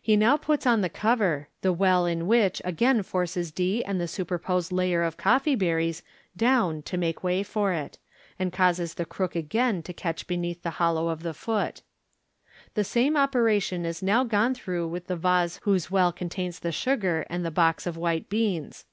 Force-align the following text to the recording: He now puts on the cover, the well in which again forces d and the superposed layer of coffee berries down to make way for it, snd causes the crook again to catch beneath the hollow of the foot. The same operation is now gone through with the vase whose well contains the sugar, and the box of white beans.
He 0.00 0.14
now 0.16 0.36
puts 0.36 0.64
on 0.64 0.80
the 0.80 0.88
cover, 0.88 1.48
the 1.62 1.72
well 1.72 2.06
in 2.06 2.28
which 2.28 2.62
again 2.64 3.02
forces 3.02 3.50
d 3.50 3.84
and 3.84 4.00
the 4.00 4.06
superposed 4.06 4.70
layer 4.70 5.02
of 5.02 5.16
coffee 5.16 5.56
berries 5.56 6.04
down 6.36 6.82
to 6.82 6.96
make 6.96 7.24
way 7.24 7.42
for 7.42 7.72
it, 7.72 7.98
snd 8.38 8.52
causes 8.52 8.94
the 8.94 9.04
crook 9.04 9.34
again 9.34 9.82
to 9.82 9.92
catch 9.92 10.28
beneath 10.28 10.62
the 10.62 10.70
hollow 10.78 11.08
of 11.08 11.24
the 11.24 11.34
foot. 11.34 11.82
The 12.74 12.84
same 12.84 13.16
operation 13.16 13.84
is 13.84 14.04
now 14.04 14.22
gone 14.22 14.54
through 14.54 14.86
with 14.86 15.08
the 15.08 15.16
vase 15.16 15.58
whose 15.64 15.90
well 15.90 16.12
contains 16.12 16.60
the 16.60 16.70
sugar, 16.70 17.26
and 17.28 17.44
the 17.44 17.50
box 17.50 17.88
of 17.88 17.96
white 17.96 18.28
beans. 18.28 18.84